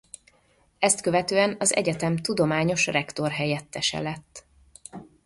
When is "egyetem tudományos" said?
1.75-2.85